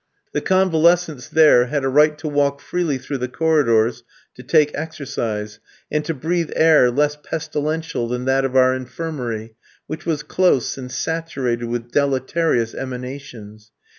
[0.31, 5.59] The convalescents there had a right to walk freely through the corridors to take exercise,
[5.91, 9.53] and to breathe air less pestilential than that of our infirmary,
[9.85, 13.69] which was close and saturated with deleterious emanations.